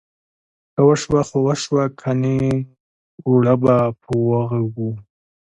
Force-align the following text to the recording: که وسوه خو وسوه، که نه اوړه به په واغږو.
که 0.73 0.81
وسوه 0.87 1.21
خو 1.29 1.37
وسوه، 1.47 1.83
که 1.99 2.11
نه 2.21 2.35
اوړه 3.27 3.55
به 3.61 3.75
په 4.01 4.11
واغږو. 4.27 4.89